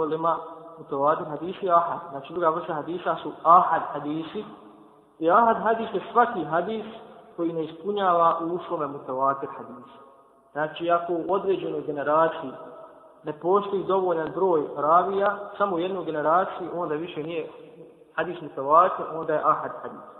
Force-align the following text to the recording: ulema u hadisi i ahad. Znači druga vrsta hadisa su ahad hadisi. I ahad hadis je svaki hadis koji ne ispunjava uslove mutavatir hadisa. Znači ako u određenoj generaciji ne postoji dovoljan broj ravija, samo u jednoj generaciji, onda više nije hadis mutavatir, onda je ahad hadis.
ulema 0.00 0.36
u 0.90 1.04
hadisi 1.30 1.66
i 1.66 1.70
ahad. 1.70 1.98
Znači 2.10 2.32
druga 2.32 2.48
vrsta 2.48 2.74
hadisa 2.74 3.16
su 3.22 3.32
ahad 3.42 3.82
hadisi. 3.92 4.44
I 5.18 5.30
ahad 5.30 5.56
hadis 5.56 5.88
je 5.94 6.00
svaki 6.12 6.44
hadis 6.44 6.84
koji 7.36 7.52
ne 7.52 7.64
ispunjava 7.64 8.38
uslove 8.38 8.86
mutavatir 8.86 9.48
hadisa. 9.48 9.98
Znači 10.52 10.90
ako 10.90 11.12
u 11.12 11.24
određenoj 11.28 11.80
generaciji 11.80 12.52
ne 13.22 13.32
postoji 13.32 13.84
dovoljan 13.84 14.32
broj 14.34 14.62
ravija, 14.76 15.38
samo 15.58 15.76
u 15.76 15.78
jednoj 15.78 16.04
generaciji, 16.04 16.68
onda 16.74 16.94
više 16.94 17.22
nije 17.22 17.48
hadis 18.14 18.40
mutavatir, 18.40 19.06
onda 19.14 19.32
je 19.32 19.42
ahad 19.44 19.70
hadis. 19.82 20.10